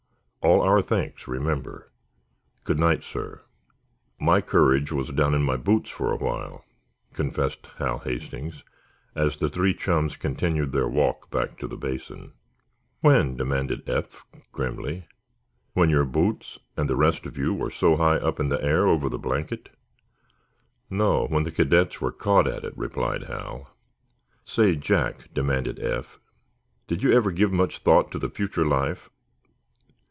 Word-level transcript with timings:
All 0.43 0.63
our 0.63 0.81
thanks, 0.81 1.27
remember. 1.27 1.91
Good 2.63 2.79
night, 2.79 3.03
sir." 3.03 3.41
"My 4.19 4.41
courage 4.41 4.91
was 4.91 5.09
down 5.11 5.35
in 5.35 5.43
my 5.43 5.55
boots 5.55 5.91
for 5.91 6.11
a 6.11 6.17
while," 6.17 6.65
confessed 7.13 7.67
Hal 7.77 7.99
Hastings, 7.99 8.63
as 9.13 9.37
the 9.37 9.49
three 9.49 9.75
chums 9.75 10.15
continued 10.15 10.71
their 10.71 10.87
walk 10.89 11.29
back 11.29 11.59
to 11.59 11.67
the 11.67 11.77
Basin. 11.77 12.33
"When?" 13.01 13.37
demanded 13.37 13.87
Eph, 13.87 14.25
grimly. 14.51 15.05
"When 15.73 15.91
your 15.91 16.05
boots—and 16.05 16.89
the 16.89 16.95
rest 16.95 17.27
of 17.27 17.37
you—were 17.37 17.69
so 17.69 17.97
high 17.97 18.17
up 18.17 18.39
in 18.39 18.49
the 18.49 18.63
air 18.63 18.87
over 18.87 19.09
the 19.09 19.19
blanket?" 19.19 19.69
"No; 20.89 21.27
when 21.27 21.43
the 21.43 21.51
cadets 21.51 22.01
were 22.01 22.11
caught 22.11 22.47
at 22.47 22.65
it," 22.65 22.75
replied 22.75 23.25
Hal. 23.25 23.69
"Say, 24.43 24.75
Jack," 24.75 25.31
demanded 25.35 25.77
Eph, 25.79 26.19
"do 26.87 26.95
you 26.95 27.11
ever 27.11 27.31
give 27.31 27.51
much 27.53 27.77
thought 27.77 28.11
to 28.11 28.17
the 28.17 28.27
future 28.29 28.65
life?" 28.65 29.07